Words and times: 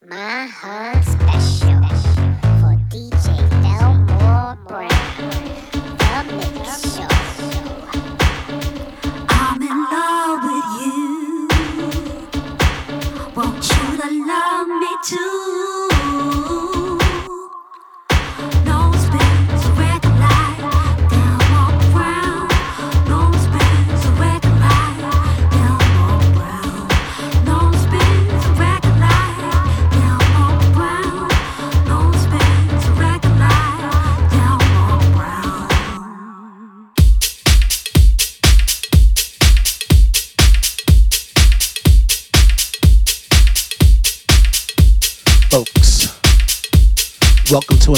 to 0.00 1.87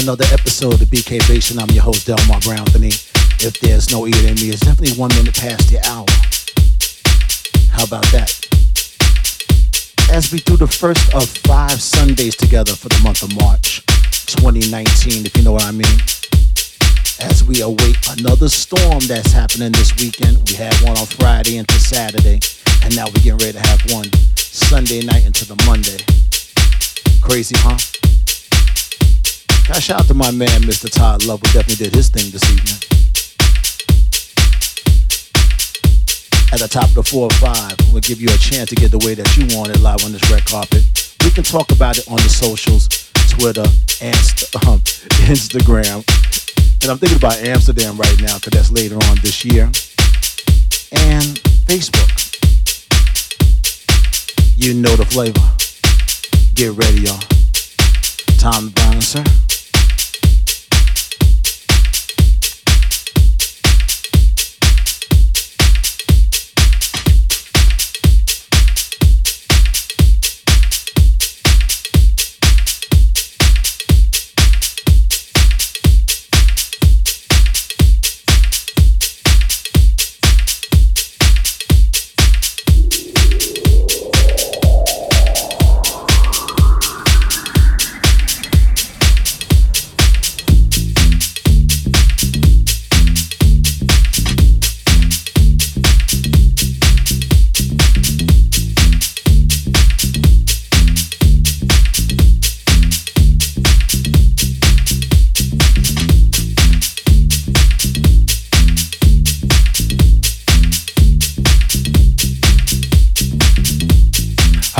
another 0.01 0.25
episode 0.33 0.73
of 0.73 0.79
the 0.79 0.85
BK 0.85 1.19
Basement. 1.27 1.61
I'm 1.61 1.75
your 1.75 1.83
host, 1.83 2.07
Delmar 2.07 2.39
Brown. 2.41 2.65
If 2.73 3.59
there's 3.61 3.91
no 3.91 4.07
eating 4.07 4.29
in 4.29 4.35
me, 4.35 4.49
it's 4.49 4.61
definitely 4.61 4.97
one 4.97 5.13
minute 5.13 5.35
past 5.37 5.69
the 5.69 5.77
hour. 5.85 6.09
How 7.69 7.85
about 7.85 8.05
that? 8.09 8.33
As 10.09 10.31
we 10.31 10.39
do 10.39 10.57
the 10.57 10.65
first 10.65 11.13
of 11.13 11.29
five 11.45 11.79
Sundays 11.79 12.35
together 12.35 12.73
for 12.73 12.89
the 12.89 12.99
month 13.03 13.21
of 13.21 13.35
March 13.35 13.85
2019, 14.25 15.25
if 15.25 15.37
you 15.37 15.43
know 15.43 15.51
what 15.51 15.65
I 15.65 15.71
mean. 15.71 15.99
As 17.21 17.43
we 17.43 17.61
await 17.61 17.97
another 18.17 18.49
storm 18.49 19.05
that's 19.05 19.31
happening 19.31 19.71
this 19.71 19.93
weekend, 20.01 20.41
we 20.49 20.55
had 20.55 20.73
one 20.81 20.97
on 20.97 21.05
Friday 21.05 21.57
into 21.57 21.77
Saturday, 21.77 22.39
and 22.81 22.95
now 22.95 23.05
we're 23.05 23.21
getting 23.21 23.37
ready 23.37 23.53
to 23.53 23.65
have 23.69 23.81
one 23.93 24.09
Sunday 24.35 25.05
night 25.05 25.25
into 25.27 25.45
the 25.45 25.61
Monday. 25.69 26.01
Crazy, 27.21 27.53
huh? 27.59 27.77
Got 29.71 29.81
shout 29.81 29.99
out 30.01 30.07
to 30.07 30.13
my 30.13 30.31
man, 30.31 30.63
Mr. 30.63 30.91
Todd 30.91 31.23
Love, 31.23 31.39
who 31.39 31.53
definitely 31.53 31.85
did 31.85 31.95
his 31.95 32.09
thing 32.09 32.29
this 32.29 32.43
evening. 32.43 32.75
At 36.51 36.59
the 36.59 36.67
top 36.67 36.89
of 36.89 36.95
the 36.95 37.03
four 37.03 37.31
or 37.31 37.35
five, 37.39 37.77
we'll 37.93 38.01
give 38.01 38.19
you 38.19 38.27
a 38.27 38.37
chance 38.37 38.67
to 38.71 38.75
get 38.75 38.91
the 38.91 38.99
way 39.07 39.13
that 39.15 39.31
you 39.37 39.47
want 39.55 39.69
it 39.71 39.79
live 39.79 40.03
on 40.03 40.11
this 40.11 40.29
red 40.29 40.43
carpet. 40.43 40.83
We 41.23 41.31
can 41.31 41.45
talk 41.45 41.71
about 41.71 41.97
it 41.97 42.05
on 42.09 42.17
the 42.17 42.27
socials, 42.27 42.89
Twitter, 43.31 43.63
and 44.03 44.27
um, 44.67 44.83
Instagram. 45.31 46.03
And 46.83 46.91
I'm 46.91 46.97
thinking 46.97 47.17
about 47.17 47.39
Amsterdam 47.39 47.95
right 47.95 48.19
now 48.19 48.43
because 48.43 48.51
that's 48.51 48.71
later 48.71 48.95
on 48.95 49.23
this 49.23 49.45
year. 49.45 49.71
And 50.91 51.39
Facebook. 51.71 52.11
You 54.57 54.73
know 54.73 54.97
the 54.97 55.05
flavor. 55.05 55.39
Get 56.55 56.75
ready, 56.75 57.07
y'all. 57.07 57.23
Tom 58.37 58.67
Brown, 58.75 58.99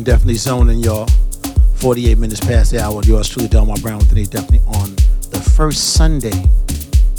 I'm 0.00 0.04
definitely 0.04 0.36
zoning 0.36 0.78
y'all. 0.78 1.06
48 1.74 2.16
minutes 2.16 2.40
past 2.40 2.70
the 2.70 2.82
hour. 2.82 3.02
Yours 3.02 3.28
truly, 3.28 3.48
Delmar 3.48 3.76
Brown 3.82 3.98
with 3.98 4.14
me, 4.14 4.24
definitely 4.24 4.66
on 4.66 4.94
the 5.28 5.46
first 5.54 5.92
Sunday 5.92 6.32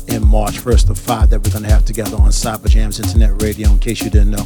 in 0.08 0.26
March, 0.26 0.58
first 0.58 0.90
of 0.90 0.98
five 0.98 1.30
that 1.30 1.44
we're 1.44 1.52
going 1.52 1.64
to 1.64 1.70
have 1.70 1.86
together 1.86 2.18
on 2.18 2.32
Cyberjamz 2.32 3.00
Internet 3.00 3.40
Radio, 3.44 3.70
in 3.70 3.78
case 3.78 4.02
you 4.02 4.10
didn't 4.10 4.32
know. 4.32 4.46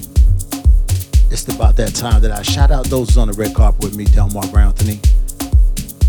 It's 1.31 1.47
about 1.47 1.77
that 1.77 1.95
time 1.95 2.21
that 2.23 2.31
I 2.31 2.41
shout 2.41 2.71
out 2.71 2.87
those 2.87 3.15
on 3.15 3.29
the 3.29 3.33
red 3.35 3.55
carpet 3.55 3.81
with 3.81 3.95
me, 3.95 4.03
Delmar 4.03 4.45
Brown 4.47 4.67
Anthony. 4.67 4.99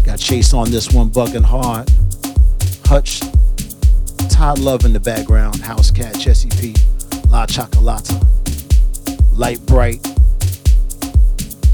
Got 0.03 0.19
Chase 0.19 0.53
on 0.53 0.73
this 0.73 0.91
one, 0.93 1.11
bugging 1.11 1.45
hard. 1.45 1.89
Hutch, 2.87 3.21
Todd 4.29 4.59
Love 4.59 4.85
in 4.85 4.93
the 4.93 4.99
background, 4.99 5.61
House 5.61 5.93
Cat, 5.93 6.19
Jesse 6.19 6.49
P, 6.61 6.75
La 7.29 7.47
Chocolata, 7.47 8.19
Light 9.33 9.65
Bright. 9.67 10.16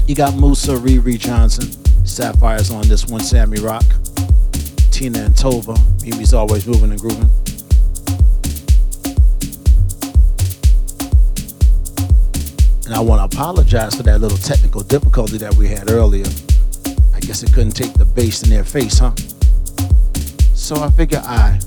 You 0.05 0.15
got 0.15 0.35
Musa, 0.35 0.73
Riri 0.73 1.17
Johnson, 1.17 1.71
Sapphire's 2.05 2.69
on 2.71 2.85
this 2.89 3.07
one, 3.07 3.21
Sammy 3.21 3.61
Rock, 3.61 3.85
Tina 4.91 5.19
and 5.19 5.33
Tova. 5.33 5.77
Mimi's 6.03 6.33
always 6.33 6.67
moving 6.67 6.91
and 6.91 6.99
grooving. 6.99 7.31
And 12.85 12.93
I 12.93 12.99
want 12.99 13.31
to 13.31 13.37
apologize 13.37 13.95
for 13.95 14.03
that 14.03 14.19
little 14.19 14.37
technical 14.37 14.81
difficulty 14.81 15.37
that 15.37 15.55
we 15.55 15.69
had 15.69 15.89
earlier. 15.89 16.25
I 17.15 17.21
guess 17.21 17.41
it 17.41 17.53
couldn't 17.53 17.71
take 17.71 17.93
the 17.93 18.03
bass 18.05 18.43
in 18.43 18.49
their 18.49 18.65
face, 18.65 18.99
huh? 18.99 19.15
So 20.53 20.83
I 20.83 20.91
figure 20.91 21.21
I 21.23 21.61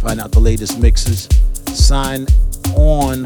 find 0.00 0.20
out 0.20 0.30
the 0.30 0.38
latest 0.40 0.78
mixes, 0.78 1.28
sign 1.74 2.26
on 2.76 3.24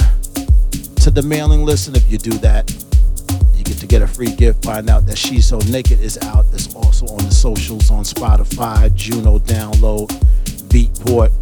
to 0.97 1.11
the 1.11 1.23
mailing 1.23 1.65
list. 1.65 1.89
And 1.89 1.97
if 1.97 2.11
you 2.11 2.17
do 2.19 2.33
that, 2.39 2.71
you 3.55 3.65
get 3.65 3.77
to 3.79 3.87
get 3.87 4.03
a 4.03 4.07
free 4.07 4.35
gift. 4.35 4.65
Find 4.65 4.89
out 4.89 5.05
that 5.07 5.19
She's 5.19 5.47
So 5.47 5.59
Naked 5.59 6.01
is 6.01 6.17
out. 6.23 6.47
It's 6.53 6.75
also 6.75 7.07
on 7.07 7.19
the 7.19 7.31
socials 7.31 7.91
on 7.91 8.05
Spotify, 8.05 8.95
Juno 8.95 9.41
Download, 9.41 10.09
Beatport, 10.69 11.33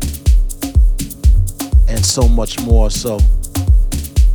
and 1.89 2.05
so 2.05 2.27
much 2.27 2.59
more. 2.61 2.91
So 2.91 3.21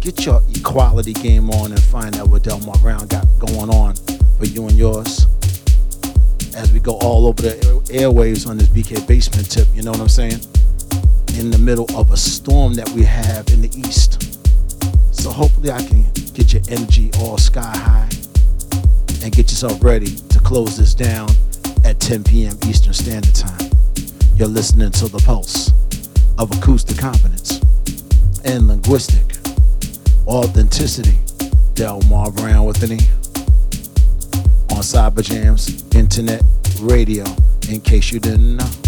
get 0.06 0.24
your 0.24 0.40
equality 0.54 1.14
game 1.14 1.50
on 1.50 1.72
and 1.72 1.82
find 1.82 2.16
out 2.18 2.30
what 2.30 2.44
Delmar 2.44 2.78
Brown 2.78 3.08
got 3.08 3.26
going 3.40 3.72
on 3.72 3.96
for 4.38 4.46
you 4.46 4.68
and 4.68 4.78
yours 4.78 5.26
as 6.56 6.72
we 6.72 6.80
go 6.80 7.00
all 7.00 7.26
over 7.26 7.42
the 7.42 7.56
airwaves 7.86 8.48
on 8.48 8.56
this 8.56 8.68
BK 8.68 9.08
basement 9.08 9.50
tip. 9.50 9.68
You 9.74 9.82
know 9.82 9.90
what 9.90 10.00
I'm 10.00 10.08
saying? 10.08 10.42
In 11.40 11.50
the 11.50 11.58
middle 11.58 11.88
of 11.98 12.12
a 12.12 12.18
storm 12.18 12.76
that 12.76 12.88
we 12.90 13.02
have 13.02 13.48
in 13.48 13.64
the 13.64 13.76
east. 13.76 14.38
So 15.12 15.32
hopefully 15.32 15.72
I 15.72 15.80
can 15.80 16.04
get 16.36 16.54
your 16.54 16.62
energy 16.70 17.10
all 17.18 17.40
sky 17.40 17.76
high 17.76 18.10
and 19.24 19.34
get 19.34 19.50
yourself 19.50 19.84
ready 19.84 20.16
to 20.30 20.40
close 20.40 20.78
this 20.78 20.94
down 20.94 21.30
at 21.84 22.00
10 22.00 22.26
p.m. 22.26 22.56
Eastern 22.68 22.94
Standard 22.94 23.34
Time. 23.34 23.72
You're 24.36 24.50
listening 24.50 24.92
to 24.92 25.08
the 25.08 25.18
pulse 25.26 25.72
of 26.38 26.56
acoustic 26.56 27.00
confidence 27.00 27.60
and 28.46 28.68
linguistic 28.68 29.35
authenticity. 30.28 31.18
Delmar 31.74 32.32
Brown 32.32 32.66
with 32.66 32.84
any 32.84 33.00
on 34.72 34.82
Cyberjamz 34.82 35.94
Internet 35.94 36.42
Radio, 36.80 37.26
in 37.70 37.82
case 37.82 38.12
you 38.12 38.20
didn't 38.20 38.56
know. 38.56 38.85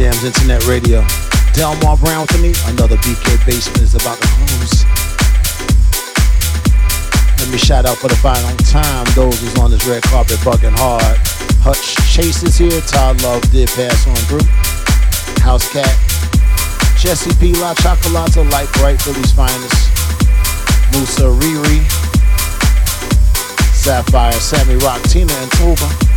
Jams 0.00 0.24
Internet 0.24 0.66
Radio. 0.66 1.04
Delmar 1.52 1.94
Brown 1.98 2.26
to 2.28 2.38
me. 2.38 2.54
Another 2.72 2.96
BK 3.04 3.36
Basement 3.44 3.82
is 3.82 3.94
about 3.94 4.16
to 4.16 4.28
close. 4.28 4.84
Let 7.36 7.52
me 7.52 7.58
shout 7.58 7.84
out 7.84 7.98
for 7.98 8.08
the 8.08 8.16
final 8.16 8.48
time 8.64 9.04
those 9.14 9.38
who's 9.42 9.58
on 9.58 9.70
this 9.70 9.86
red 9.86 10.02
carpet 10.04 10.38
bugging 10.38 10.72
hard. 10.78 11.18
Hutch 11.60 11.96
Chase 12.08 12.42
is 12.42 12.56
here. 12.56 12.80
Todd 12.88 13.20
Love 13.20 13.42
did 13.52 13.68
pass 13.76 14.08
on 14.08 14.16
through. 14.24 14.48
House 15.44 15.70
Cat. 15.70 15.92
Jesse 16.96 17.36
P. 17.36 17.52
La 17.60 17.74
Chocolata, 17.74 18.40
Light 18.50 18.72
Bright, 18.80 19.02
Philly's 19.02 19.32
finest. 19.32 19.92
Musa 20.96 21.28
Riri. 21.28 21.84
Sapphire, 23.76 24.32
Sammy 24.32 24.76
Rock, 24.76 25.02
Tina, 25.02 25.34
and 25.34 25.50
Toba. 25.52 26.09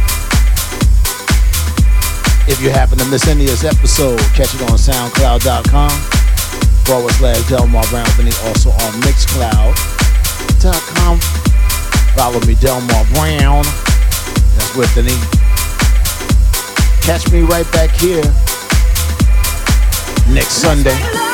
If 2.46 2.62
you 2.62 2.70
happen 2.70 2.98
to 2.98 3.06
miss 3.06 3.26
any 3.28 3.46
of 3.46 3.52
this 3.52 3.64
episode, 3.64 4.20
catch 4.36 4.54
it 4.54 4.62
on 4.64 4.78
SoundCloud.com 4.78 5.92
forward 6.86 7.14
slash 7.14 7.48
Delmar 7.48 7.86
Brown 7.88 8.06
Anthony, 8.06 8.32
also 8.48 8.72
on 8.72 9.02
Mixcloud.com. 9.02 11.20
Follow 12.16 12.40
me, 12.46 12.56
Delmar 12.56 13.06
Brown. 13.14 13.64
That's 14.56 14.76
with 14.76 14.98
an 14.98 15.08
E. 15.08 15.18
Catch 17.02 17.32
me 17.32 17.42
right 17.42 17.70
back 17.72 17.92
here 17.92 18.24
next 20.34 20.62
Sunday. 20.62 21.33